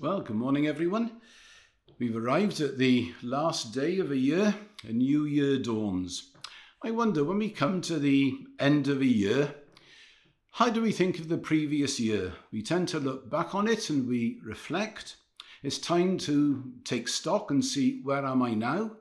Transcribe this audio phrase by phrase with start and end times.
[0.00, 1.20] Well, good morning, everyone.
[1.98, 4.54] We've arrived at the last day of a year.
[4.84, 6.30] A new year dawns.
[6.84, 9.56] I wonder when we come to the end of a year,
[10.52, 12.34] how do we think of the previous year?
[12.52, 15.16] We tend to look back on it and we reflect.
[15.64, 18.92] It's time to take stock and see where am I now?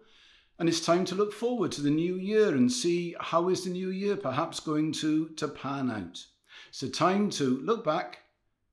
[0.58, 3.70] And it's time to look forward to the new year and see how is the
[3.70, 6.26] new year perhaps going to, to pan out.
[6.72, 8.18] So time to look back,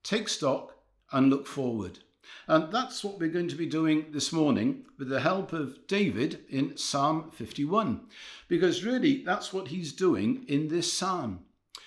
[0.03, 0.75] take stock
[1.13, 1.99] and look forward.
[2.47, 6.41] And that's what we're going to be doing this morning with the help of David
[6.49, 8.03] in Psalm 51,
[8.49, 11.41] because really that's what he's doing in this psalm.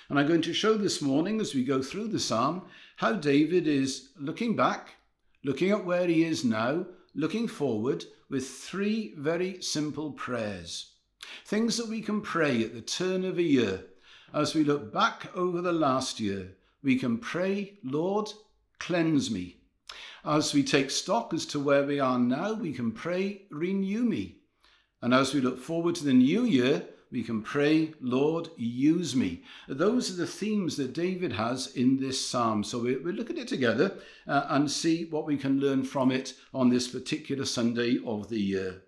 [0.09, 2.63] And I'm going to show this morning as we go through the psalm
[2.95, 4.95] how David is looking back,
[5.43, 10.93] looking at where he is now, looking forward with three very simple prayers.
[11.45, 13.85] Things that we can pray at the turn of a year.
[14.33, 18.29] As we look back over the last year, we can pray, Lord,
[18.79, 19.56] cleanse me
[20.25, 24.37] as we take stock as to where we are now, we can pray, renew me.
[25.01, 29.43] And as we look forward to the new year, we can pray, Lord, use me.
[29.67, 32.63] Those are the themes that David has in this psalm.
[32.63, 36.11] So we, we look at it together uh, and see what we can learn from
[36.11, 38.81] it on this particular Sunday of the year.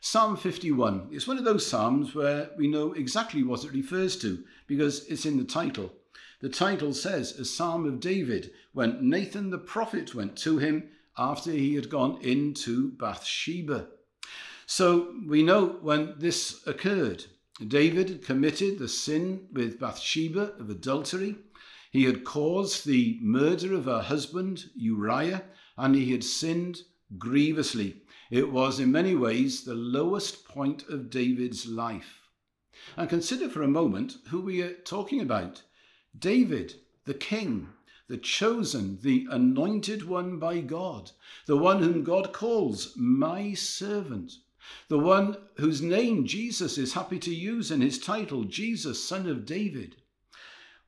[0.00, 4.42] Psalm 51 is one of those psalms where we know exactly what it refers to
[4.66, 5.92] because it's in the title.
[6.42, 11.52] The title says, A Psalm of David, when Nathan the prophet went to him after
[11.52, 13.86] he had gone into Bathsheba.
[14.66, 17.26] So we know when this occurred.
[17.68, 21.36] David had committed the sin with Bathsheba of adultery.
[21.92, 25.44] He had caused the murder of her husband, Uriah,
[25.76, 26.82] and he had sinned
[27.18, 28.02] grievously.
[28.32, 32.22] It was in many ways the lowest point of David's life.
[32.96, 35.62] And consider for a moment who we are talking about.
[36.18, 36.74] David,
[37.04, 37.68] the king,
[38.08, 41.12] the chosen, the anointed one by God,
[41.46, 44.34] the one whom God calls my servant,
[44.88, 49.46] the one whose name Jesus is happy to use in his title, Jesus, son of
[49.46, 49.96] David.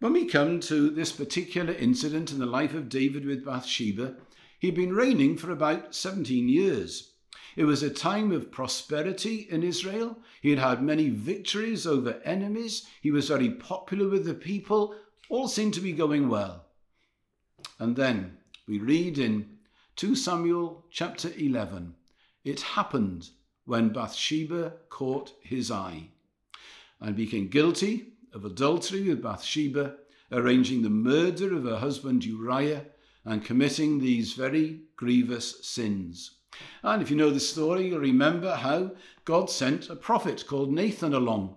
[0.00, 4.16] When we come to this particular incident in the life of David with Bathsheba,
[4.58, 7.12] he'd been reigning for about 17 years.
[7.56, 10.18] It was a time of prosperity in Israel.
[10.42, 12.86] He had had many victories over enemies.
[13.00, 14.94] He was very popular with the people
[15.28, 16.64] all seemed to be going well.
[17.78, 19.58] And then we read in
[19.96, 21.94] 2 Samuel chapter 11
[22.44, 23.30] it happened
[23.64, 26.08] when Bathsheba caught his eye
[27.00, 29.96] and became guilty of adultery with Bathsheba,
[30.30, 32.84] arranging the murder of her husband Uriah
[33.24, 36.32] and committing these very grievous sins.
[36.82, 38.92] And if you know the story, you'll remember how
[39.24, 41.56] God sent a prophet called Nathan along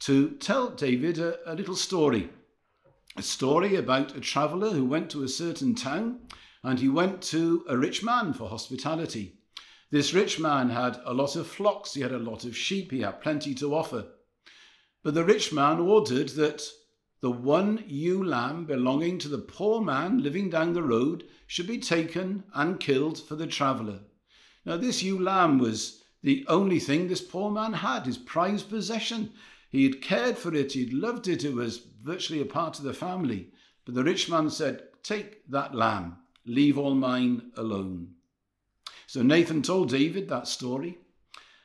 [0.00, 2.30] to tell David a, a little story
[3.16, 6.20] a story about a traveller who went to a certain town
[6.62, 9.38] and he went to a rich man for hospitality.
[9.90, 13.00] This rich man had a lot of flocks, he had a lot of sheep, he
[13.00, 14.06] had plenty to offer.
[15.02, 16.66] But the rich man ordered that
[17.20, 21.78] the one ewe lamb belonging to the poor man living down the road should be
[21.78, 24.00] taken and killed for the traveller.
[24.64, 29.32] Now, this ewe lamb was the only thing this poor man had, his prized possession.
[29.74, 32.94] He had cared for it, he'd loved it, it was virtually a part of the
[32.94, 33.48] family.
[33.84, 38.14] But the rich man said, Take that lamb, leave all mine alone.
[39.08, 40.98] So Nathan told David that story,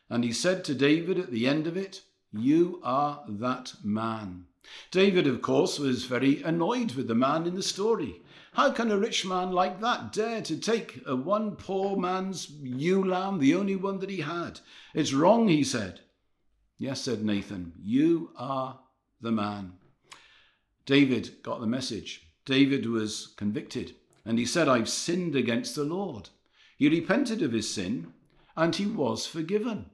[0.10, 2.02] and he said to David at the end of it,
[2.34, 4.46] You are that man.
[4.90, 8.24] David, of course, was very annoyed with the man in the story.
[8.54, 13.04] How can a rich man like that dare to take a one poor man's ewe
[13.04, 14.62] lamb, the only one that he had?
[14.96, 16.02] It's wrong, he said.
[16.80, 18.80] Yes, said Nathan, you are
[19.20, 19.74] the man.
[20.86, 22.26] David got the message.
[22.46, 23.96] David was convicted
[24.26, 26.30] and he said, I've sinned against the Lord.
[26.78, 28.14] He repented of his sin
[28.56, 29.88] and he was forgiven.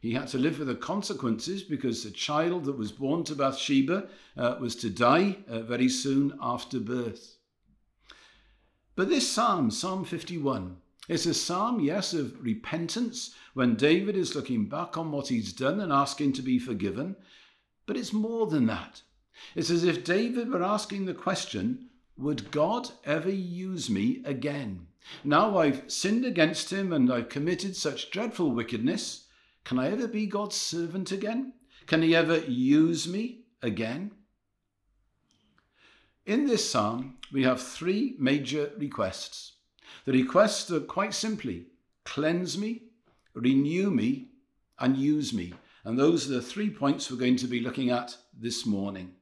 [0.00, 4.08] He had to live with the consequences because the child that was born to Bathsheba
[4.36, 7.36] uh, was to die uh, very soon after birth.
[8.96, 10.78] But this psalm, Psalm 51,
[11.08, 15.80] it's a psalm, yes, of repentance when David is looking back on what he's done
[15.80, 17.16] and asking to be forgiven.
[17.86, 19.02] But it's more than that.
[19.54, 24.86] It's as if David were asking the question Would God ever use me again?
[25.22, 29.26] Now I've sinned against him and I've committed such dreadful wickedness.
[29.64, 31.52] Can I ever be God's servant again?
[31.86, 34.12] Can he ever use me again?
[36.24, 39.53] In this psalm, we have three major requests.
[40.04, 41.66] The requests are uh, quite simply
[42.04, 42.82] cleanse me,
[43.32, 44.28] renew me,
[44.78, 45.54] and use me.
[45.84, 49.14] And those are the three points we're going to be looking at this morning.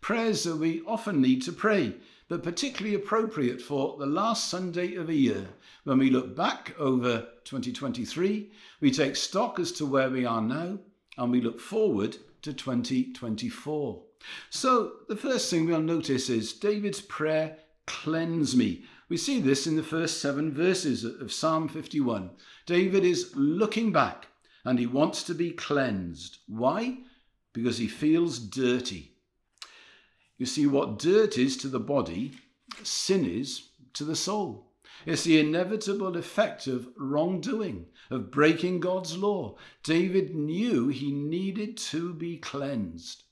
[0.00, 1.94] Prayers that we often need to pray
[2.28, 5.46] but particularly appropriate for the last Sunday of a year.
[5.84, 8.50] When we look back over 2023,
[8.80, 10.78] we take stock as to where we are now
[11.16, 14.02] and we look forward to 2024.
[14.50, 18.84] So, the first thing we'll notice is David's prayer, Cleanse me.
[19.08, 22.30] We see this in the first seven verses of Psalm 51.
[22.66, 24.26] David is looking back
[24.64, 26.38] and he wants to be cleansed.
[26.48, 26.98] Why?
[27.52, 29.12] Because he feels dirty.
[30.38, 32.32] You see, what dirt is to the body,
[32.82, 34.72] sin is to the soul.
[35.06, 39.56] It's the inevitable effect of wrongdoing, of breaking God's law.
[39.84, 43.22] David knew he needed to be cleansed.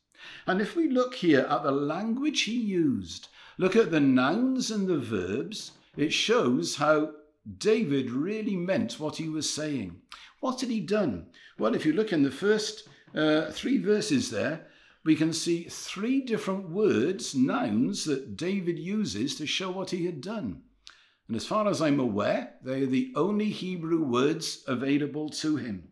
[0.46, 3.28] And if we look here at the language he used,
[3.58, 7.12] look at the nouns and the verbs, it shows how
[7.58, 10.00] David really meant what he was saying.
[10.40, 11.26] What had he done?
[11.58, 14.66] Well, if you look in the first uh, three verses there,
[15.04, 20.20] we can see three different words, nouns, that David uses to show what he had
[20.20, 20.62] done.
[21.28, 25.88] And as far as I'm aware, they are the only Hebrew words available to him.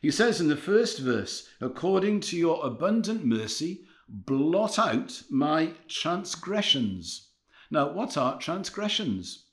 [0.00, 7.28] He says in the first verse, according to your abundant mercy, blot out my transgressions.
[7.70, 9.44] Now, what are transgressions?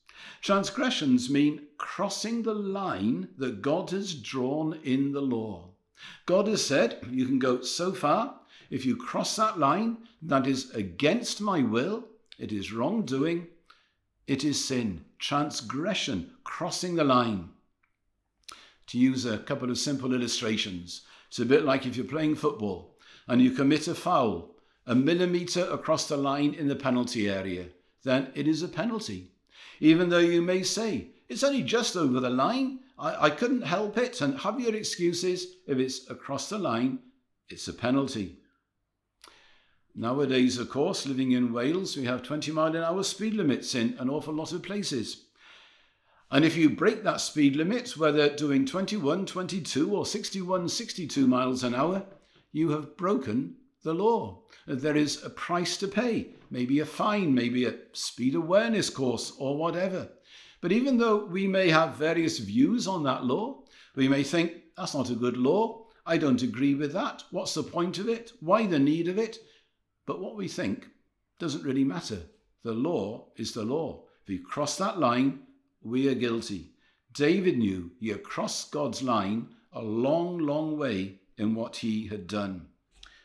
[0.41, 5.71] Transgressions mean crossing the line that God has drawn in the law.
[6.25, 8.39] God has said, you can go so far.
[8.69, 12.05] If you cross that line, that is against my will,
[12.39, 13.47] it is wrongdoing,
[14.27, 17.49] it is sin, transgression, crossing the line.
[18.87, 22.94] To use a couple of simple illustrations, it's a bit like if you're playing football
[23.27, 24.55] and you commit a foul
[24.87, 27.65] a millimetre across the line in the penalty area,
[28.03, 29.31] then it is a penalty.
[29.79, 33.97] Even though you may say, it's only just over the line, I, I couldn't help
[33.97, 36.99] it, and have your excuses, if it's across the line,
[37.49, 38.37] it's a penalty.
[39.95, 43.95] Nowadays, of course, living in Wales, we have 20 mile an hour speed limits in
[43.97, 45.23] an awful lot of places.
[46.29, 51.63] And if you break that speed limit, whether doing 21, 22, or 61, 62 miles
[51.63, 52.03] an hour,
[52.55, 53.53] you have broken
[53.83, 54.41] the law.
[54.65, 59.57] There is a price to pay, maybe a fine, maybe a speed awareness course, or
[59.57, 60.07] whatever.
[60.61, 63.65] But even though we may have various views on that law,
[63.97, 65.87] we may think, that's not a good law.
[66.05, 67.25] I don't agree with that.
[67.29, 68.31] What's the point of it?
[68.39, 69.37] Why the need of it?
[70.05, 70.87] But what we think
[71.39, 72.19] doesn't really matter.
[72.63, 74.05] The law is the law.
[74.23, 75.41] If you cross that line,
[75.83, 76.71] we are guilty.
[77.11, 82.27] David knew you had crossed God's line a long, long way in what he had
[82.27, 82.67] done.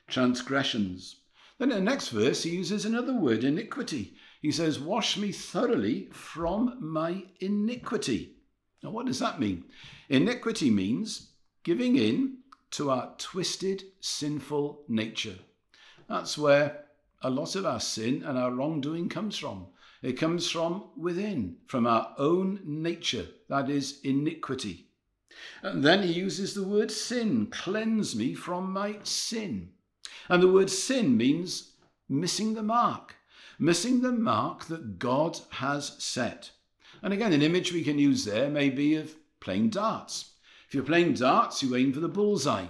[0.08, 1.16] Transgressions.
[1.58, 4.14] Then in the next verse, he uses another word, iniquity.
[4.40, 8.36] He says, Wash me thoroughly from my iniquity.
[8.82, 9.64] Now, what does that mean?
[10.08, 12.38] Iniquity means giving in
[12.72, 15.36] to our twisted, sinful nature.
[16.08, 16.84] That's where
[17.22, 19.66] a lot of our sin and our wrongdoing comes from.
[20.02, 23.26] It comes from within, from our own nature.
[23.48, 24.89] That is iniquity.
[25.62, 29.70] And then he uses the word sin cleanse me from my sin.
[30.28, 31.72] And the word sin means
[32.08, 33.16] missing the mark,
[33.58, 36.50] missing the mark that God has set.
[37.02, 40.32] And again, an image we can use there may be of playing darts.
[40.68, 42.66] If you're playing darts, you aim for the bullseye.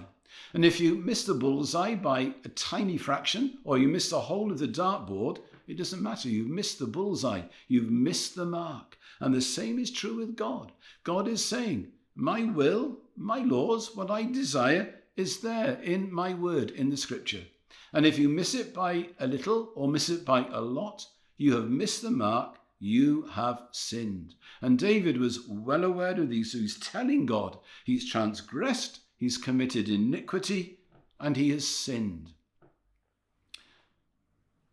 [0.53, 4.51] And if you miss the bullseye by a tiny fraction, or you miss the whole
[4.51, 6.27] of the dartboard, it doesn't matter.
[6.27, 7.43] You've missed the bullseye.
[7.67, 8.97] You've missed the mark.
[9.19, 10.71] And the same is true with God.
[11.03, 16.71] God is saying, My will, my laws, what I desire is there in my word
[16.71, 17.43] in the scripture.
[17.93, 21.05] And if you miss it by a little or miss it by a lot,
[21.37, 22.57] you have missed the mark.
[22.79, 24.33] You have sinned.
[24.61, 26.51] And David was well aware of these.
[26.51, 30.79] So he's telling God he's transgressed he's committed iniquity,
[31.19, 32.33] and he has sinned.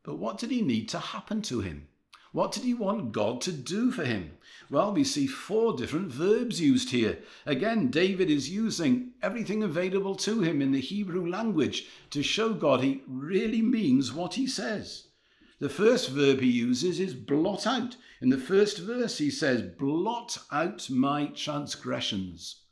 [0.02, 1.88] But what did he need to happen to him?
[2.32, 4.32] What did he want God to do for him?
[4.70, 7.20] Well, we see four different verbs used here.
[7.46, 12.82] Again, David is using everything available to him in the Hebrew language to show God
[12.82, 15.08] he really means what he says.
[15.58, 17.96] The first verb he uses is blot out.
[18.20, 22.62] In the first verse, he says, Blot out my transgressions.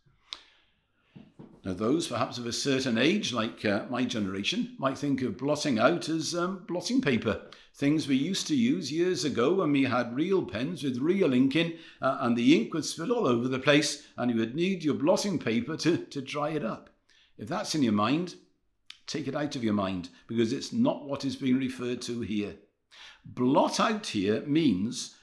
[1.67, 5.81] Now, those perhaps of a certain age, like uh, my generation, might think of blotting
[5.81, 7.41] out as um, blotting paper.
[7.75, 11.57] Things we used to use years ago when we had real pens with real ink
[11.57, 14.85] in, uh, and the ink would spill all over the place, and you would need
[14.85, 16.91] your blotting paper to, to dry it up.
[17.37, 18.37] If that's in your mind,
[19.09, 22.55] take it out of your mind, because it's not what is being referred to here.
[23.25, 25.17] Blot out here means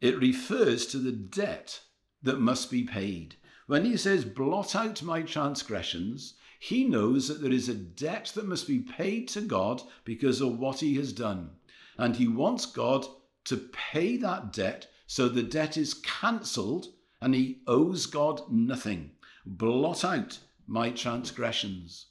[0.00, 1.82] it refers to the debt
[2.20, 3.36] that must be paid.
[3.66, 8.46] When he says, blot out my transgressions, he knows that there is a debt that
[8.46, 11.50] must be paid to God because of what he has done.
[11.98, 13.06] And he wants God
[13.44, 16.88] to pay that debt so the debt is cancelled
[17.20, 19.12] and he owes God nothing.
[19.44, 22.06] Blot out my transgressions.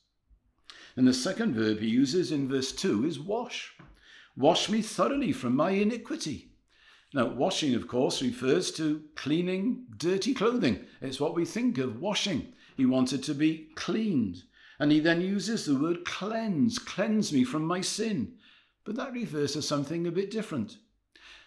[0.96, 3.76] And the second verb he uses in verse 2 is wash.
[4.38, 6.52] Wash me thoroughly from my iniquity.
[7.16, 10.86] Now, washing, of course, refers to cleaning dirty clothing.
[11.00, 12.52] It's what we think of washing.
[12.76, 14.44] He wanted to be cleaned.
[14.80, 18.34] And he then uses the word cleanse, cleanse me from my sin.
[18.84, 20.78] But that refers to something a bit different.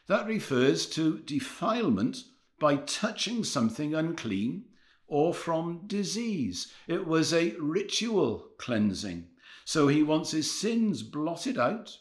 [0.06, 2.24] That refers to defilement
[2.58, 4.64] by touching something unclean
[5.06, 6.72] or from disease.
[6.86, 9.26] It was a ritual cleansing.
[9.66, 11.94] So he wants his sins blotted out,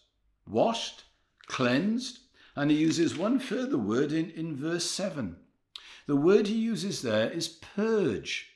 [0.48, 1.04] washed,
[1.48, 2.20] cleansed,
[2.58, 5.36] and he uses one further word in, in verse 7.
[6.08, 8.50] The word he uses there is purge.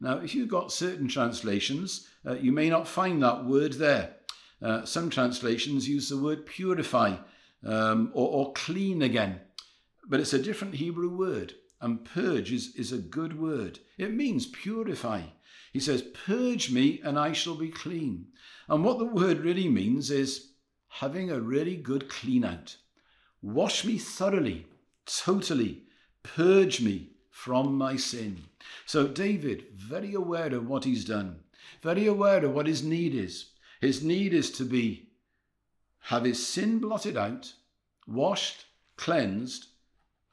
[0.00, 4.16] Now, if you've got certain translations, uh, you may not find that word there.
[4.62, 7.16] Uh, some translations use the word purify
[7.66, 9.38] um, or, or clean again,
[10.08, 11.52] but it's a different Hebrew word.
[11.82, 13.80] And purge is, is a good word.
[13.98, 15.24] It means purify.
[15.74, 18.28] He says, Purge me and I shall be clean.
[18.66, 20.52] And what the word really means is
[20.88, 22.76] having a really good clean out.
[23.42, 24.66] Wash me thoroughly,
[25.04, 25.82] totally,
[26.22, 28.44] purge me from my sin.
[28.86, 31.40] So, David, very aware of what he's done,
[31.82, 33.46] very aware of what his need is.
[33.80, 35.08] His need is to be,
[36.06, 37.54] have his sin blotted out,
[38.06, 39.66] washed, cleansed,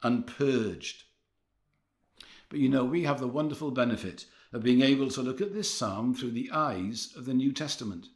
[0.02, 1.04] and purged.
[2.48, 5.72] But you know, we have the wonderful benefit of being able to look at this
[5.72, 8.08] psalm through the eyes of the New Testament.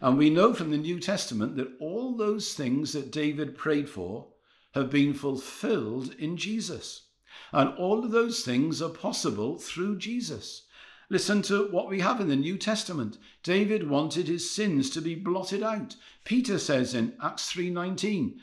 [0.00, 4.28] And we know from the New Testament that all those things that David prayed for
[4.74, 7.06] have been fulfilled in Jesus.
[7.52, 10.66] And all of those things are possible through Jesus.
[11.10, 13.18] Listen to what we have in the New Testament.
[13.42, 15.96] David wanted his sins to be blotted out.
[16.24, 18.40] Peter says in Acts 3:19,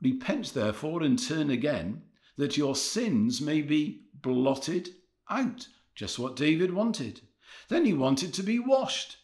[0.00, 2.02] "Repent therefore and turn again,
[2.36, 4.90] that your sins may be blotted
[5.28, 5.68] out.
[5.94, 7.22] Just what David wanted.
[7.68, 9.16] Then he wanted to be washed.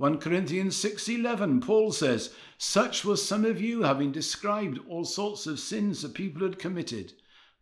[0.00, 5.60] 1 Corinthians 6:11 Paul says, "Such was some of you having described all sorts of
[5.60, 7.12] sins the people had committed,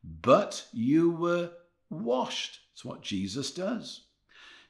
[0.04, 1.50] but you were
[1.90, 4.02] washed." It's what Jesus does.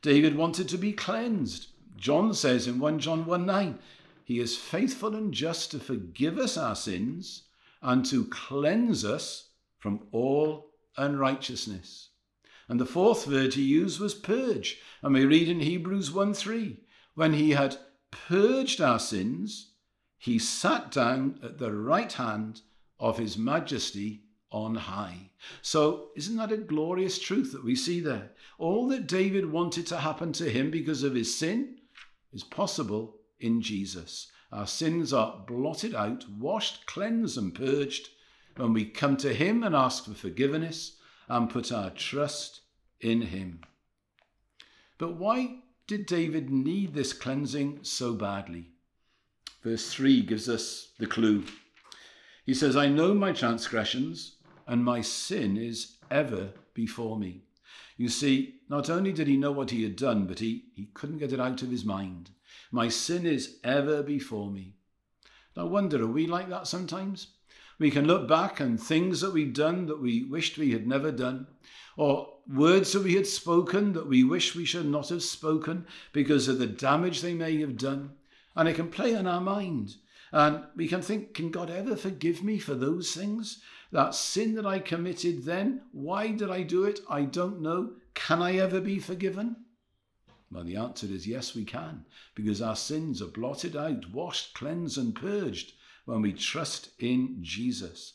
[0.00, 1.66] David wanted to be cleansed.
[1.94, 3.78] John says in 1 John 1 9,
[4.25, 7.42] He is faithful and just to forgive us our sins
[7.82, 12.12] and to cleanse us from all unrighteousness.
[12.66, 14.78] And the fourth word he used was purge.
[15.02, 16.80] And we read in Hebrews 1 3,
[17.18, 17.76] when he had
[18.12, 19.72] purged our sins,
[20.18, 22.60] he sat down at the right hand
[23.00, 24.22] of his majesty
[24.52, 25.30] on high.
[25.60, 28.30] So, isn't that a glorious truth that we see there?
[28.56, 31.78] All that David wanted to happen to him because of his sin
[32.32, 34.30] is possible in Jesus.
[34.52, 38.10] Our sins are blotted out, washed, cleansed, and purged
[38.54, 40.98] when we come to him and ask for forgiveness
[41.28, 42.60] and put our trust
[43.00, 43.62] in him.
[44.98, 48.73] But why did David need this cleansing so badly?
[49.64, 51.45] Verse 3 gives us the clue.
[52.45, 57.45] He says, I know my transgressions, and my sin is ever before me.
[57.97, 61.18] You see, not only did he know what he had done, but he, he couldn't
[61.18, 62.30] get it out of his mind.
[62.71, 64.75] My sin is ever before me.
[65.57, 67.28] I wonder, are we like that sometimes?
[67.78, 71.12] We can look back on things that we've done that we wished we had never
[71.12, 71.47] done,
[71.97, 76.49] or words that we had spoken that we wish we should not have spoken because
[76.49, 78.11] of the damage they may have done.
[78.56, 79.94] And it can play on our mind.
[80.32, 83.62] And we can think, can God ever forgive me for those things?
[83.92, 87.00] That sin that I committed then, why did I do it?
[87.08, 87.92] I don't know.
[88.14, 89.56] Can I ever be forgiven?
[90.50, 92.04] Well, the answer is yes, we can,
[92.35, 95.75] because our sins are blotted out, washed, cleansed, and purged
[96.09, 98.15] when we trust in Jesus.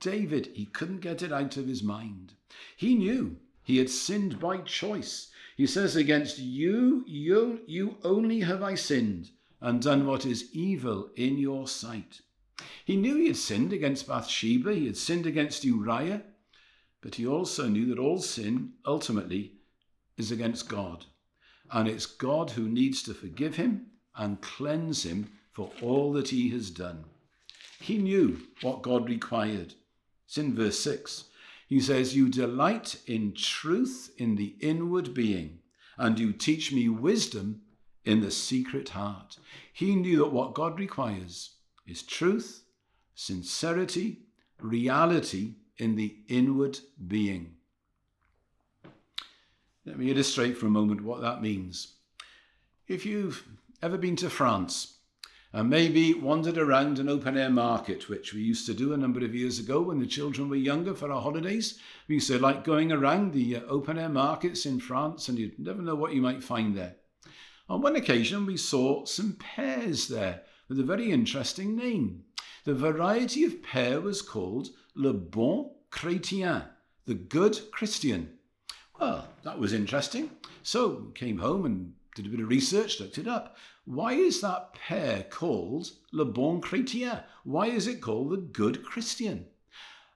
[0.00, 2.32] David, he couldn't get it out of his mind.
[2.76, 5.30] He knew he had sinned by choice.
[5.56, 9.30] He says, Against you, you, you only have I sinned
[9.60, 12.22] and done what is evil in your sight.
[12.84, 16.24] He knew he had sinned against Bathsheba, he had sinned against Uriah,
[17.00, 19.52] but he also knew that all sin ultimately
[20.16, 21.04] is against God.
[21.70, 26.48] And it's God who needs to forgive him and cleanse him for all that he
[26.48, 27.04] has done.
[27.80, 29.74] He knew what God required.
[30.26, 31.24] It's in verse 6.
[31.68, 35.60] He says, You delight in truth in the inward being,
[35.96, 37.62] and you teach me wisdom
[38.04, 39.38] in the secret heart.
[39.72, 41.50] He knew that what God requires
[41.86, 42.64] is truth,
[43.14, 44.20] sincerity,
[44.60, 47.54] reality in the inward being.
[49.84, 51.94] Let me illustrate for a moment what that means.
[52.86, 53.44] If you've
[53.82, 54.97] ever been to France,
[55.52, 59.24] and maybe wandered around an open air market, which we used to do a number
[59.24, 61.78] of years ago when the children were younger for our holidays.
[62.06, 65.58] We used to like going around the uh, open air markets in France, and you'd
[65.58, 66.96] never know what you might find there.
[67.68, 72.24] On one occasion, we saw some pears there with a very interesting name.
[72.64, 76.66] The variety of pear was called Le Bon Chrétien,
[77.06, 78.38] the good Christian.
[79.00, 80.30] Well, that was interesting.
[80.62, 83.56] So came home and did a bit of research, looked it up.
[83.90, 87.24] Why is that pear called Le Bon Chrétien?
[87.42, 89.46] Why is it called the Good Christian?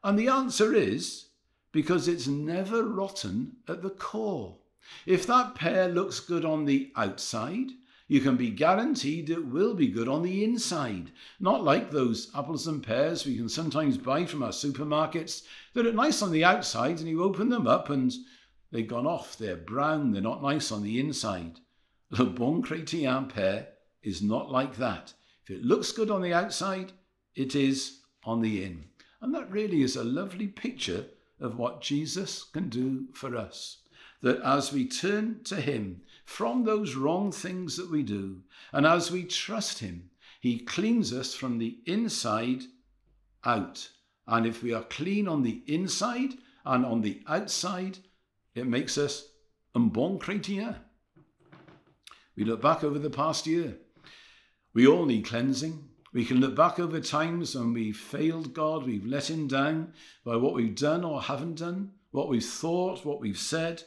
[0.05, 1.29] And the answer is
[1.73, 4.59] because it's never rotten at the core.
[5.07, 7.71] If that pear looks good on the outside,
[8.09, 11.11] you can be guaranteed it will be good on the inside.
[11.41, 15.93] Not like those apples and pears we can sometimes buy from our supermarkets that are
[15.95, 18.12] nice on the outside and you open them up and
[18.71, 19.38] they've gone off.
[19.38, 21.61] They're brown, they're not nice on the inside.
[22.19, 23.69] Le Bon Chrétien pear
[24.02, 25.14] is not like that.
[25.45, 26.92] If it looks good on the outside,
[27.35, 28.85] it is on the in.
[29.23, 31.07] And that really is a lovely picture
[31.40, 33.78] of what Jesus can do for us.
[34.21, 38.42] That as we turn to Him from those wrong things that we do,
[38.75, 42.64] and as we trust Him, He cleans us from the inside
[43.42, 43.88] out.
[44.26, 46.35] And if we are clean on the inside
[46.66, 48.00] and on the outside,
[48.54, 49.28] it makes us
[49.75, 50.76] un bon chrétien.
[52.36, 53.78] We look back over the past year.
[54.74, 55.88] We all need cleansing.
[56.12, 60.36] We can look back over times when we've failed God, we've let Him down by
[60.36, 63.82] what we've done or haven't done, what we've thought, what we've said.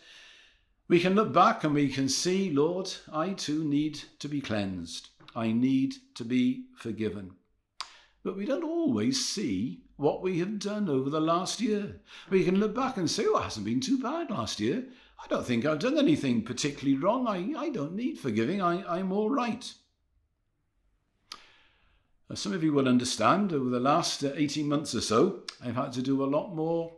[0.87, 5.09] We can look back and we can see, Lord, I too need to be cleansed.
[5.35, 7.31] I need to be forgiven.
[8.23, 12.01] But we don't always see what we have done over the last year.
[12.29, 14.85] We can look back and say, oh, it hasn't been too bad last year.
[15.25, 17.27] I don't think I've done anything particularly wrong.
[17.27, 18.61] I, I don't need forgiving.
[18.61, 19.73] I, I'm all right.
[22.29, 25.75] As some of you will understand, over the last uh, 18 months or so, I've
[25.75, 26.97] had to do a lot more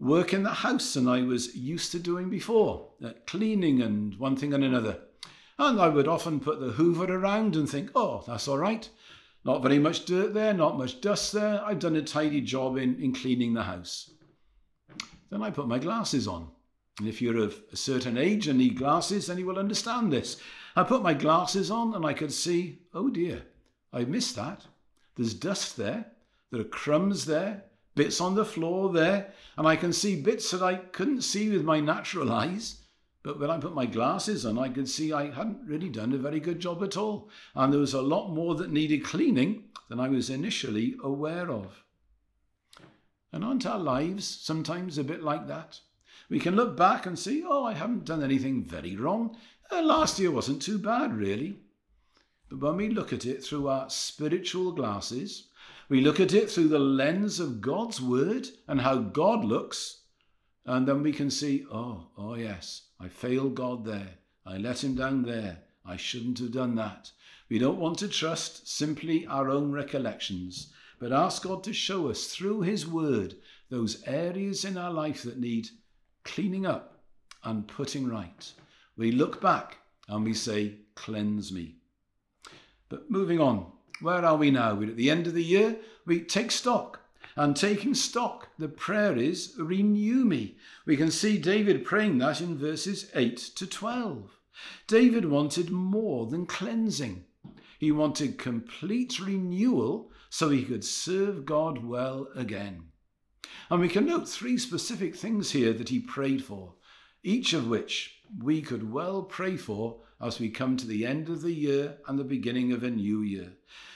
[0.00, 4.34] work in the house than I was used to doing before, uh, cleaning and one
[4.34, 4.98] thing and another.
[5.56, 8.88] And I would often put the hoover around and think, oh, that's all right.
[9.44, 11.64] Not very much dirt there, not much dust there.
[11.64, 14.10] I've done a tidy job in, in cleaning the house.
[15.30, 16.48] Then I put my glasses on
[16.98, 20.36] and if you're of a certain age and need glasses, then you will understand this.
[20.76, 23.42] I put my glasses on and I could see, oh dear,
[23.92, 24.66] I missed that.
[25.16, 26.06] There's dust there.
[26.50, 30.62] There are crumbs there, bits on the floor there, and I can see bits that
[30.62, 32.82] I couldn't see with my natural eyes.
[33.22, 36.18] But when I put my glasses on, I could see I hadn't really done a
[36.18, 37.30] very good job at all.
[37.54, 41.84] And there was a lot more that needed cleaning than I was initially aware of.
[43.32, 45.80] And aren't our lives sometimes a bit like that?
[46.32, 49.36] We can look back and see, oh, I haven't done anything very wrong.
[49.70, 51.58] Uh, last year wasn't too bad, really.
[52.48, 55.48] But when we look at it through our spiritual glasses,
[55.90, 60.04] we look at it through the lens of God's word and how God looks,
[60.64, 64.14] and then we can see, oh, oh yes, I failed God there.
[64.46, 65.58] I let him down there.
[65.84, 67.12] I shouldn't have done that.
[67.50, 72.28] We don't want to trust simply our own recollections, but ask God to show us
[72.28, 73.34] through his word
[73.68, 75.68] those areas in our life that need
[76.24, 76.98] cleaning up
[77.44, 78.52] and putting right.
[78.96, 81.76] We look back and we say, Cleanse me.
[82.88, 84.74] But moving on, where are we now?
[84.74, 85.76] We're at the end of the year.
[86.04, 87.00] We take stock.
[87.34, 90.56] And taking stock, the prayer is, Renew me.
[90.84, 94.38] We can see David praying that in verses 8 to 12.
[94.86, 97.24] David wanted more than cleansing.
[97.78, 102.91] He wanted complete renewal so he could serve God well again.
[103.70, 106.74] And we can note three specific things here that he prayed for,
[107.22, 111.42] each of which we could well pray for as we come to the end of
[111.42, 113.52] the year and the beginning of a new year.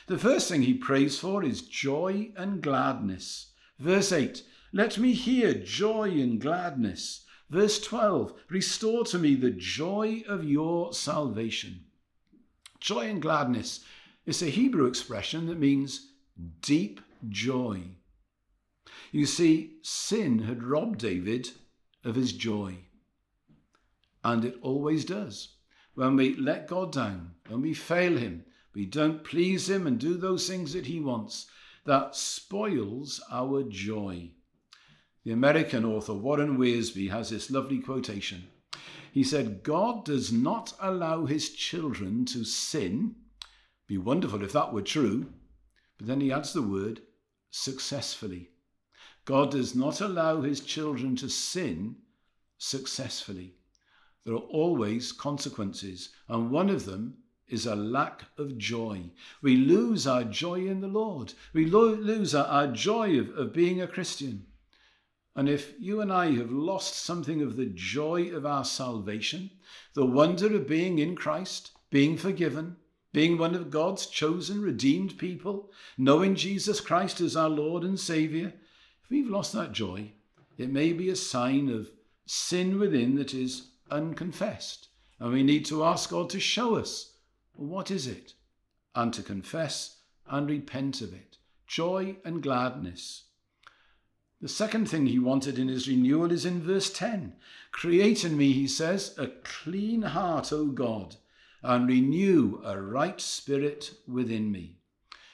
[0.07, 3.53] The first thing he prays for is joy and gladness.
[3.79, 4.43] Verse 8,
[4.73, 7.25] let me hear joy and gladness.
[7.49, 11.85] Verse 12, restore to me the joy of your salvation.
[12.81, 13.85] Joy and gladness
[14.27, 16.13] is a Hebrew expression that means
[16.61, 17.83] deep joy.
[19.17, 21.53] You see, sin had robbed David
[22.05, 22.81] of his joy.
[24.23, 25.55] And it always does.
[25.95, 30.19] When we let God down, when we fail Him, we don't please Him and do
[30.19, 31.47] those things that He wants,
[31.87, 34.33] that spoils our joy.
[35.25, 38.49] The American author Warren Wiersbe has this lovely quotation.
[39.15, 43.15] He said, God does not allow his children to sin.
[43.87, 45.33] Be wonderful if that were true.
[45.97, 47.01] But then he adds the word
[47.49, 48.51] successfully.
[49.27, 51.97] God does not allow his children to sin
[52.59, 53.55] successfully.
[54.25, 59.11] There are always consequences, and one of them is a lack of joy.
[59.43, 61.35] We lose our joy in the Lord.
[61.53, 64.47] We lo- lose our, our joy of, of being a Christian.
[65.35, 69.51] And if you and I have lost something of the joy of our salvation,
[69.95, 72.77] the wonder of being in Christ, being forgiven,
[73.13, 78.53] being one of God's chosen, redeemed people, knowing Jesus Christ as our Lord and Saviour,
[79.07, 80.11] if we've lost that joy,
[80.59, 81.91] it may be a sign of
[82.25, 84.89] sin within that is unconfessed.
[85.21, 87.13] And we need to ask God to show us
[87.53, 88.35] what is it?
[88.97, 91.37] And to confess and repent of it.
[91.69, 93.27] Joy and gladness.
[94.41, 97.35] The second thing he wanted in his renewal is in verse 10.
[97.71, 101.15] Create in me, he says, a clean heart, O God,
[101.63, 104.79] and renew a right spirit within me.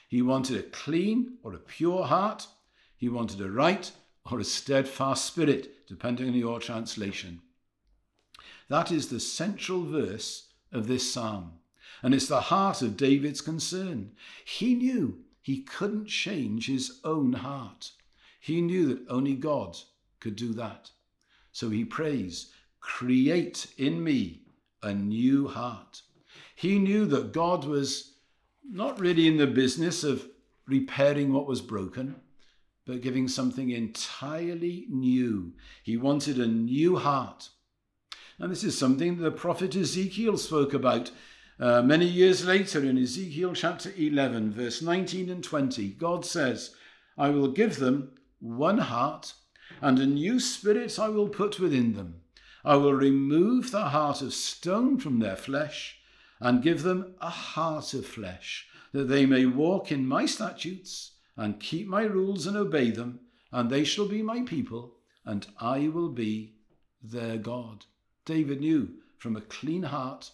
[0.07, 2.45] He wanted a clean or a pure heart.
[3.03, 3.91] He wanted a right
[4.31, 7.41] or a steadfast spirit, depending on your translation.
[8.69, 11.59] That is the central verse of this psalm.
[12.01, 14.11] And it's the heart of David's concern.
[14.45, 17.91] He knew he couldn't change his own heart.
[18.39, 19.77] He knew that only God
[20.21, 20.91] could do that.
[21.51, 24.43] So he prays, Create in me
[24.81, 26.03] a new heart.
[26.55, 28.13] He knew that God was
[28.63, 30.25] not really in the business of
[30.65, 32.15] repairing what was broken,
[32.85, 35.53] but giving something entirely new.
[35.83, 37.49] He wanted a new heart.
[38.39, 41.11] And this is something the prophet Ezekiel spoke about
[41.59, 45.89] uh, many years later in Ezekiel chapter 11, verse 19 and 20.
[45.91, 46.75] God says,
[47.17, 49.33] I will give them one heart,
[49.79, 52.21] and a new spirit I will put within them.
[52.65, 55.99] I will remove the heart of stone from their flesh,
[56.39, 61.59] and give them a heart of flesh, that they may walk in my statutes, and
[61.59, 63.19] keep my rules and obey them,
[63.51, 66.55] and they shall be my people, and I will be
[67.01, 67.85] their God.
[68.25, 70.31] David knew from a clean heart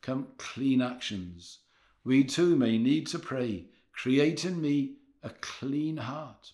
[0.00, 1.58] come clean actions.
[2.04, 6.52] We too may need to pray, create in me a clean heart.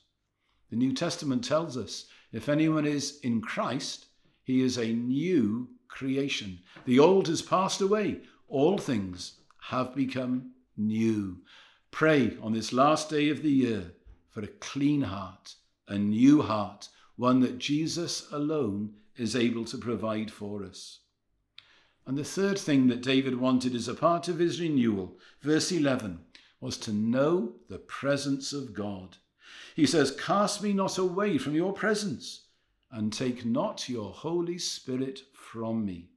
[0.71, 4.07] The New Testament tells us if anyone is in Christ,
[4.43, 6.61] he is a new creation.
[6.85, 11.39] The old has passed away, all things have become new.
[11.91, 13.93] Pray on this last day of the year
[14.29, 15.55] for a clean heart,
[15.89, 21.01] a new heart, one that Jesus alone is able to provide for us.
[22.07, 26.21] And the third thing that David wanted as a part of his renewal, verse 11,
[26.61, 29.17] was to know the presence of God.
[29.75, 32.47] He says, Cast me not away from your presence,
[32.91, 36.09] and take not your Holy Spirit from me.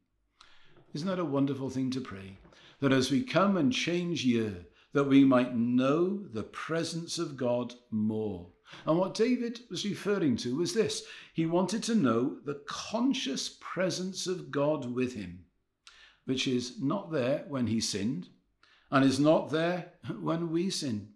[0.93, 2.37] Isn't that a wonderful thing to pray?
[2.79, 7.73] That as we come and change year, that we might know the presence of God
[7.89, 8.47] more.
[8.85, 14.27] And what David was referring to was this he wanted to know the conscious presence
[14.27, 15.45] of God with him,
[16.25, 18.29] which is not there when he sinned
[18.89, 21.09] and is not there when we sin.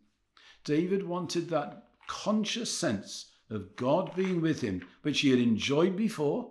[0.64, 6.50] David wanted that conscious sense of God being with him, which he had enjoyed before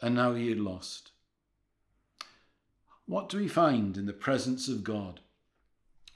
[0.00, 1.12] and now he had lost.
[3.06, 5.20] What do we find in the presence of God?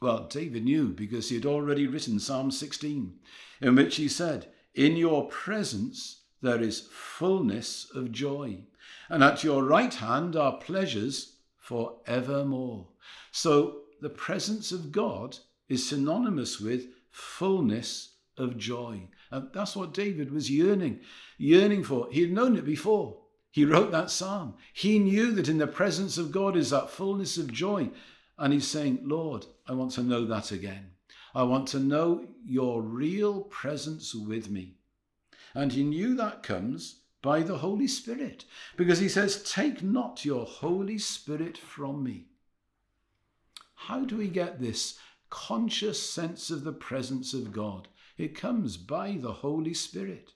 [0.00, 3.18] Well, David knew because he had already written Psalm 16,
[3.60, 8.64] in which he said, In your presence there is fullness of joy,
[9.10, 12.88] and at your right hand are pleasures for evermore.
[13.30, 19.08] So the presence of God is synonymous with fullness of joy.
[19.30, 21.00] And that's what David was yearning,
[21.36, 22.08] yearning for.
[22.10, 23.18] He had known it before.
[23.50, 24.54] He wrote that psalm.
[24.72, 27.90] He knew that in the presence of God is that fullness of joy.
[28.40, 30.92] And he's saying, Lord, I want to know that again.
[31.35, 34.76] I want to know your real presence with me.
[35.55, 38.46] And he knew that comes by the Holy Spirit
[38.79, 42.29] because he says, Take not your Holy Spirit from me.
[43.74, 44.98] How do we get this
[45.29, 47.88] conscious sense of the presence of God?
[48.16, 50.33] It comes by the Holy Spirit.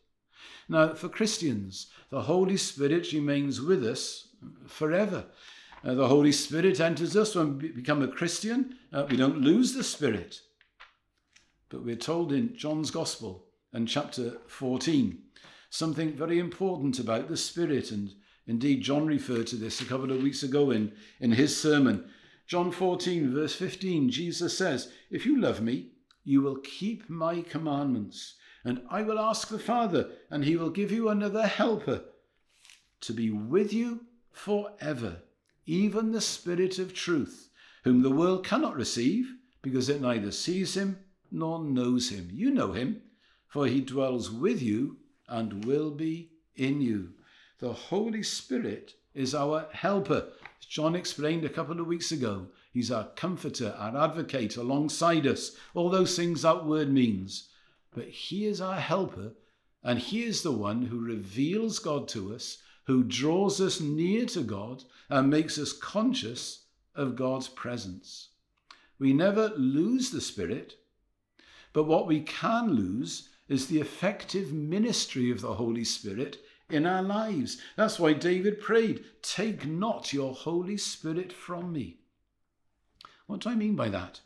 [0.69, 4.29] Now, for Christians, the Holy Spirit remains with us
[4.67, 5.27] forever.
[5.85, 8.77] Uh, the Holy Spirit enters us when we become a Christian.
[8.93, 10.41] Uh, we don't lose the Spirit.
[11.69, 15.19] But we're told in John's Gospel and chapter 14
[15.69, 17.91] something very important about the Spirit.
[17.91, 18.15] And
[18.47, 22.09] indeed, John referred to this a couple of weeks ago in, in his sermon.
[22.47, 25.89] John 14, verse 15, Jesus says, If you love me,
[26.25, 30.91] you will keep my commandments, and I will ask the Father, and he will give
[30.91, 32.05] you another helper
[33.03, 34.01] to be with you
[34.33, 35.24] forever,
[35.67, 37.51] even the Spirit of truth,
[37.85, 40.99] whom the world cannot receive, because it neither sees him
[41.31, 42.29] nor knows him.
[42.33, 43.03] You know him,
[43.49, 44.99] for he dwells with you
[45.29, 47.13] and will be in you.
[47.59, 50.29] The Holy Spirit is our helper.
[50.69, 55.57] John explained a couple of weeks ago, He's our comforter, our advocate alongside us.
[55.75, 57.49] All those things that word means.
[57.95, 59.35] But He is our helper,
[59.85, 64.43] and He is the one who reveals God to us, who draws us near to
[64.43, 68.29] God, and makes us conscious of God's presence.
[68.99, 70.77] We never lose the Spirit,
[71.73, 76.39] but what we can lose is the effective ministry of the Holy Spirit
[76.71, 77.61] in our lives.
[77.77, 81.99] That's why David prayed, Take not your Holy Spirit from me.
[83.27, 84.21] What do I mean by that?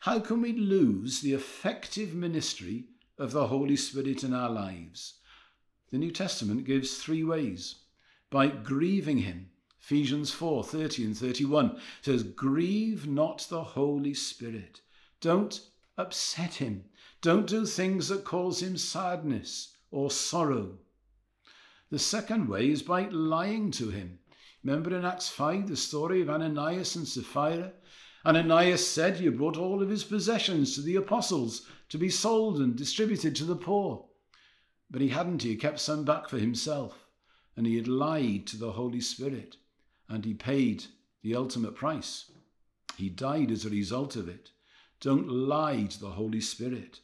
[0.00, 2.84] How can we lose the effective ministry
[3.18, 5.14] of the Holy Spirit in our lives?
[5.90, 7.76] The New Testament gives three ways.
[8.30, 14.82] By grieving him, Ephesians 4 30 and 31 says, Grieve not the Holy Spirit.
[15.20, 15.60] Don't
[15.96, 16.84] upset him.
[17.22, 20.78] Don't do things that cause him sadness or sorrow.
[21.90, 24.18] The second way is by lying to him.
[24.62, 27.72] Remember in Acts 5 the story of Ananias and Sapphira?
[28.26, 32.76] Ananias said he brought all of his possessions to the apostles to be sold and
[32.76, 34.04] distributed to the poor.
[34.90, 37.07] But he hadn't, he kept some back for himself,
[37.58, 39.56] and he had lied to the Holy Spirit,
[40.08, 40.84] and he paid
[41.22, 42.30] the ultimate price.
[42.96, 44.52] He died as a result of it.
[45.00, 47.00] Don't lie to the Holy Spirit.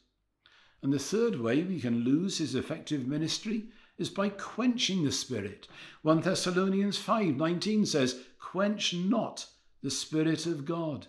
[0.81, 3.65] And the third way we can lose his effective ministry
[3.97, 5.67] is by quenching the Spirit.
[6.03, 9.47] 1 Thessalonians 5:19 says, "Quench not
[9.81, 11.07] the Spirit of God."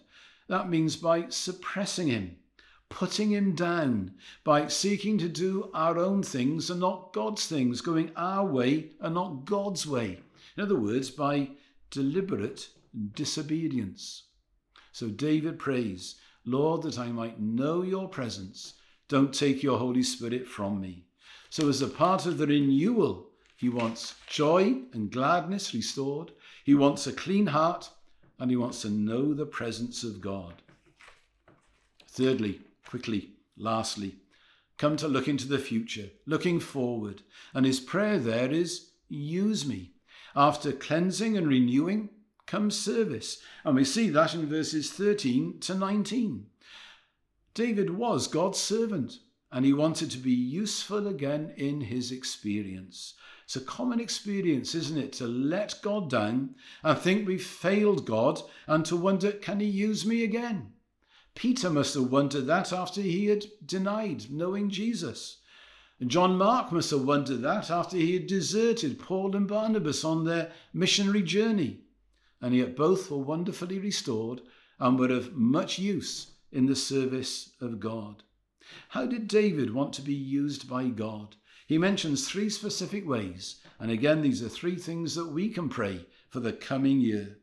[0.48, 2.38] That means by suppressing him,
[2.88, 8.10] putting him down, by seeking to do our own things and not God's things, going
[8.16, 10.20] our way and not God's way.
[10.56, 11.50] In other words, by
[11.90, 12.68] deliberate
[13.14, 14.24] disobedience.
[14.92, 18.74] So David prays, Lord, that I might know your presence.
[19.08, 21.04] Don't take your Holy Spirit from me.
[21.50, 26.32] So, as a part of the renewal, he wants joy and gladness restored.
[26.64, 27.88] He wants a clean heart
[28.38, 30.54] and he wants to know the presence of God.
[32.08, 34.16] Thirdly, quickly, lastly,
[34.78, 37.22] come to look into the future, looking forward.
[37.54, 39.92] And his prayer there is, use me.
[40.34, 42.10] After cleansing and renewing
[42.46, 43.40] comes service.
[43.64, 46.46] And we see that in verses 13 to 19.
[47.54, 49.18] David was God's servant
[49.50, 53.14] and he wanted to be useful again in his experience.
[53.44, 58.40] It's a common experience, isn't it, to let God down and think we've failed God
[58.66, 60.72] and to wonder, can he use me again?
[61.36, 65.36] Peter must have wondered that after he had denied knowing Jesus.
[66.04, 70.50] John Mark must have wondered that after he had deserted Paul and Barnabas on their
[70.72, 71.80] missionary journey.
[72.40, 74.40] And yet both were wonderfully restored
[74.78, 78.22] and were of much use in the service of God.
[78.88, 81.36] How did David want to be used by God?
[81.66, 86.06] He mentions three specific ways, and again, these are three things that we can pray
[86.30, 87.38] for the coming year.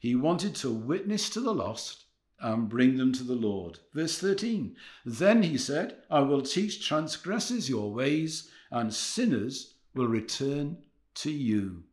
[0.00, 2.04] He wanted to witness to the lost
[2.40, 3.78] and bring them to the Lord.
[3.92, 10.78] Verse 13 Then he said, I will teach transgressors your ways, and sinners will return
[11.16, 11.84] to you.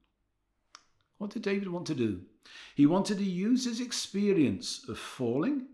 [1.18, 2.22] What did David want to do?
[2.76, 5.68] He wanted to use his experience of falling,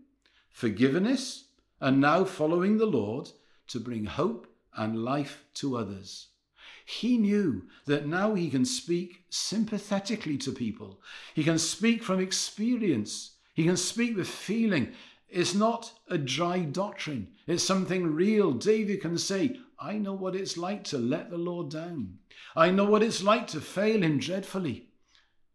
[0.50, 1.44] forgiveness,
[1.80, 3.30] and now following the Lord
[3.68, 6.28] to bring hope and life to others.
[6.84, 11.00] He knew that now he can speak sympathetically to people.
[11.34, 13.31] He can speak from experience.
[13.52, 14.92] He can speak with feeling.
[15.28, 18.52] It's not a dry doctrine, it's something real.
[18.52, 22.18] David can say, I know what it's like to let the Lord down.
[22.54, 24.88] I know what it's like to fail him dreadfully.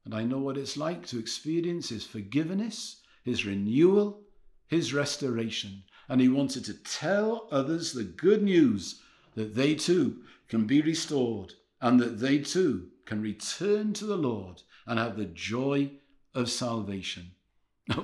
[0.04, 4.22] And I know what it's like to experience his forgiveness, his renewal,
[4.68, 5.84] his restoration.
[6.10, 9.02] And he wanted to tell others the good news
[9.36, 14.62] that they too can be restored and that they too can return to the Lord
[14.86, 15.92] and have the joy
[16.34, 17.32] of salvation.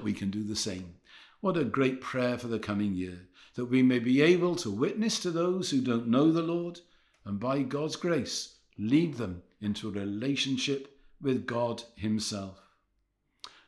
[0.03, 0.95] We can do the same.
[1.41, 5.19] What a great prayer for the coming year that we may be able to witness
[5.19, 6.79] to those who don't know the Lord
[7.25, 12.59] and by God's grace lead them into a relationship with God Himself.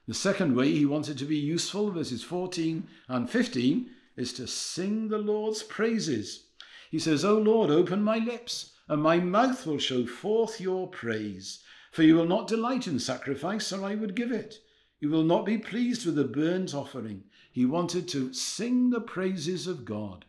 [0.08, 5.08] The second way he wanted to be useful, verses 14 and 15, is to sing
[5.08, 6.46] the Lord's praises.
[6.92, 11.64] He says, O Lord, open my lips, and my mouth will show forth your praise.
[11.92, 14.60] For you will not delight in sacrifice, or I would give it.
[15.06, 17.26] You will not be pleased with a burnt offering.
[17.52, 20.26] He wanted to sing the praises of God.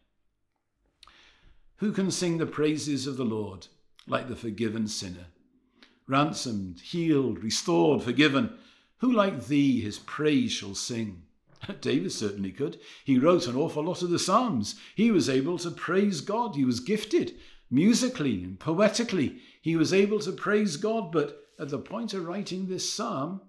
[1.77, 3.69] Who can sing the praises of the Lord
[4.07, 5.29] like the forgiven sinner?
[6.07, 8.59] Ransomed, healed, restored, forgiven.
[8.99, 11.23] Who like thee his praise shall sing?
[11.81, 12.79] David certainly could.
[13.03, 14.75] He wrote an awful lot of the Psalms.
[14.95, 16.55] He was able to praise God.
[16.55, 17.39] He was gifted
[17.71, 19.39] musically and poetically.
[19.63, 23.41] He was able to praise God, but at the point of writing this psalm,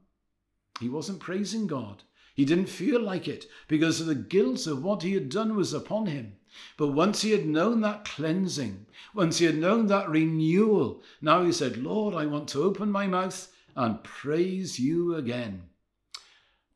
[0.79, 2.03] he wasn't praising God.
[2.35, 6.05] He didn't feel like it because the guilt of what he had done was upon
[6.05, 6.33] him.
[6.77, 11.51] But once he had known that cleansing, once he had known that renewal, now he
[11.51, 15.63] said, Lord, I want to open my mouth and praise you again.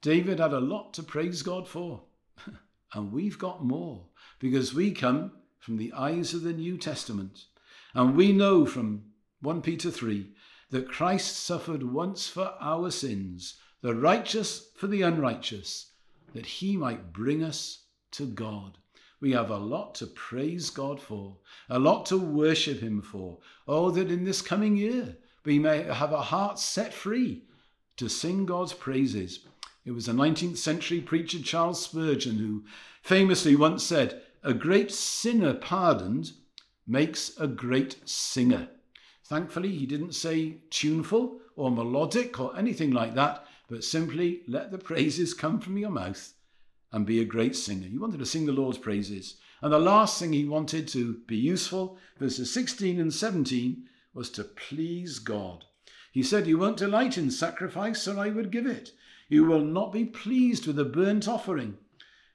[0.01, 2.01] David had a lot to praise God for,
[2.93, 4.05] and we've got more
[4.39, 7.45] because we come from the eyes of the New Testament.
[7.93, 9.03] And we know from
[9.41, 10.31] 1 Peter 3
[10.71, 15.91] that Christ suffered once for our sins, the righteous for the unrighteous,
[16.33, 18.77] that he might bring us to God.
[19.19, 21.37] We have a lot to praise God for,
[21.69, 23.39] a lot to worship him for.
[23.67, 27.43] Oh, that in this coming year we may have our hearts set free
[27.97, 29.45] to sing God's praises.
[29.85, 32.63] It was a 19th century preacher, Charles Spurgeon, who
[33.01, 36.31] famously once said, A great sinner pardoned
[36.87, 38.69] makes a great singer.
[39.25, 44.77] Thankfully, he didn't say tuneful or melodic or anything like that, but simply let the
[44.77, 46.33] praises come from your mouth
[46.91, 47.87] and be a great singer.
[47.87, 49.37] He wanted to sing the Lord's praises.
[49.61, 54.43] And the last thing he wanted to be useful, verses 16 and 17, was to
[54.43, 55.63] please God.
[56.11, 58.91] He said, You won't delight in sacrifice, so I would give it.
[59.29, 61.77] You will not be pleased with a burnt offering.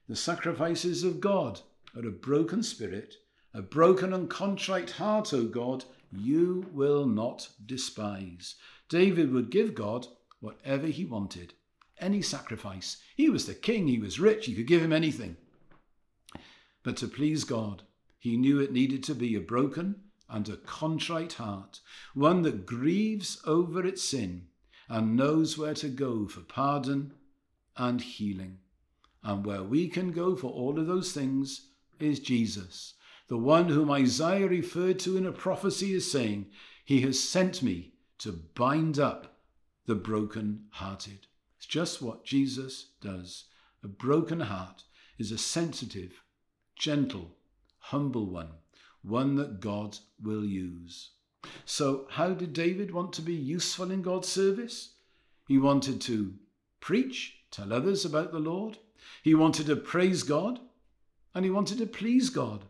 [0.09, 1.59] The sacrifices of God
[1.95, 3.17] are a broken spirit,
[3.53, 8.55] a broken and contrite heart, O God, you will not despise.
[8.89, 10.07] David would give God
[10.39, 11.53] whatever he wanted,
[11.99, 12.97] any sacrifice.
[13.15, 15.37] He was the king, he was rich, you could give him anything.
[16.83, 17.83] But to please God,
[18.19, 19.95] he knew it needed to be a broken
[20.29, 21.79] and a contrite heart,
[22.13, 24.47] one that grieves over its sin
[24.89, 27.13] and knows where to go for pardon
[27.75, 28.59] and healing.
[29.23, 31.69] And where we can go for all of those things
[31.99, 32.93] is Jesus,
[33.27, 36.47] the one whom Isaiah referred to in a prophecy as saying,
[36.85, 39.36] He has sent me to bind up
[39.87, 41.25] the broken hearted.
[41.57, 43.45] It's just what Jesus does.
[43.83, 44.83] A broken heart
[45.17, 46.21] is a sensitive,
[46.75, 47.31] gentle,
[47.79, 48.49] humble one
[49.07, 51.11] one that God will use.
[51.65, 54.95] So, how did David want to be useful in God's service?
[55.47, 56.33] He wanted to
[56.81, 58.77] preach, tell others about the Lord.
[59.23, 60.59] He wanted to praise God,
[61.33, 62.65] and he wanted to please God.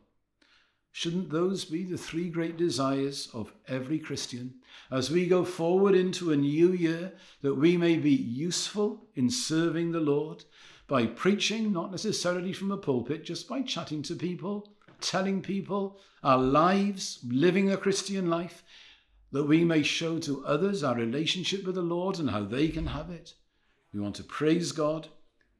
[0.98, 4.56] Shouldn't those be the three great desires of every Christian
[4.90, 9.92] as we go forward into a new year that we may be useful in serving
[9.92, 10.46] the Lord
[10.88, 16.40] by preaching, not necessarily from a pulpit, just by chatting to people, telling people our
[16.40, 18.64] lives, living a Christian life,
[19.32, 22.88] that we may show to others our relationship with the Lord and how they can
[22.88, 23.36] have it.
[23.94, 25.10] We want to praise God,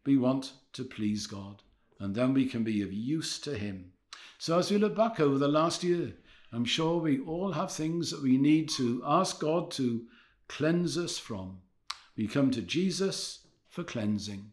[0.04, 1.62] we want to please God,
[2.00, 3.92] and then we can be of use to Him.
[4.38, 6.14] So, as we look back over the last year,
[6.52, 10.06] I'm sure we all have things that we need to ask God to
[10.48, 11.60] cleanse us from.
[12.16, 14.52] We come to Jesus for cleansing.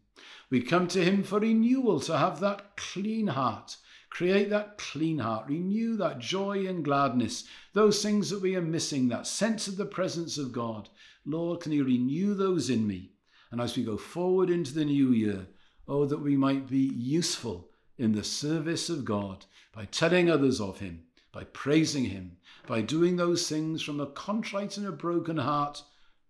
[0.51, 3.77] We come to Him for renewal, to have that clean heart
[4.15, 9.09] Create that clean heart, renew that joy and gladness, those things that we are missing,
[9.09, 10.89] that sense of the presence of God.
[11.27, 13.11] Lord, can you renew those in me?
[13.51, 15.49] And as we go forward into the new year,
[15.89, 20.79] oh, that we might be useful in the service of God by telling others of
[20.79, 25.83] Him, by praising Him, by doing those things from a contrite and a broken heart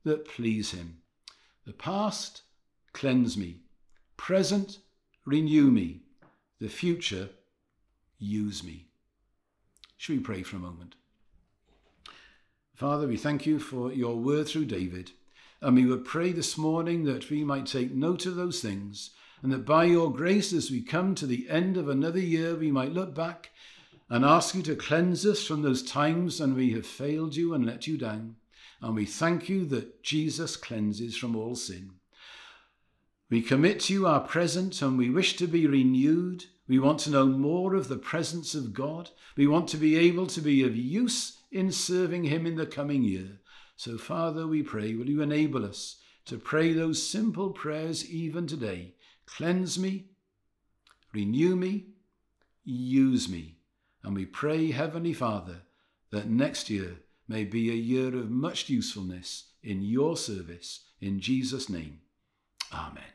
[0.04, 0.98] that please Him.
[1.66, 2.42] The past,
[2.92, 3.60] cleanse me.
[4.16, 4.78] Present,
[5.24, 6.00] renew me.
[6.60, 7.30] The future,
[8.18, 8.86] use me.
[9.96, 10.94] Should we pray for a moment?
[12.74, 15.12] Father, we thank you for your word through David.
[15.60, 19.10] And we would pray this morning that we might take note of those things,
[19.44, 22.72] and that by your grace, as we come to the end of another year, we
[22.72, 23.50] might look back
[24.10, 27.64] and ask you to cleanse us from those times when we have failed you and
[27.64, 28.34] let you down.
[28.82, 31.92] And we thank you that Jesus cleanses from all sin.
[33.30, 37.10] We commit to you our present and we wish to be renewed we want to
[37.10, 39.10] know more of the presence of God.
[39.36, 43.02] We want to be able to be of use in serving Him in the coming
[43.02, 43.40] year.
[43.76, 48.94] So, Father, we pray, will you enable us to pray those simple prayers even today?
[49.26, 50.06] Cleanse me,
[51.12, 51.86] renew me,
[52.64, 53.56] use me.
[54.02, 55.62] And we pray, Heavenly Father,
[56.10, 56.96] that next year
[57.26, 60.84] may be a year of much usefulness in your service.
[61.00, 62.00] In Jesus' name,
[62.72, 63.13] Amen.